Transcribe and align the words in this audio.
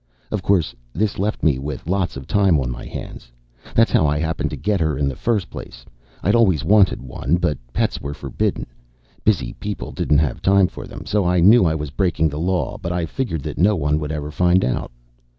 Of 0.31 0.41
course, 0.41 0.73
this 0.93 1.19
left 1.19 1.43
me 1.43 1.59
with 1.59 1.85
lots 1.85 2.17
of 2.17 2.25
time 2.25 2.59
on 2.59 2.71
my 2.71 2.85
hands. 2.87 3.31
That's 3.75 3.91
how 3.91 4.07
I 4.07 4.17
happened 4.17 4.49
to 4.49 4.55
get 4.55 4.79
her 4.79 4.97
in 4.97 5.07
the 5.07 5.15
first 5.15 5.51
place. 5.51 5.85
I'd 6.23 6.33
always 6.33 6.63
wanted 6.63 7.03
one, 7.03 7.35
but 7.35 7.59
pets 7.71 8.01
were 8.01 8.15
forbidden. 8.15 8.65
Busy 9.23 9.53
people 9.53 9.91
didn't 9.91 10.17
have 10.17 10.41
time 10.41 10.65
for 10.69 10.87
them. 10.87 11.05
So 11.05 11.23
I 11.23 11.39
knew 11.39 11.65
I 11.65 11.75
was 11.75 11.91
breaking 11.91 12.29
the 12.29 12.39
Law. 12.39 12.79
But 12.81 12.91
I 12.91 13.05
figured 13.05 13.43
that 13.43 13.59
no 13.59 13.75
one 13.75 13.99
would 13.99 14.11
ever 14.11 14.31
find 14.31 14.65
out. 14.65 14.91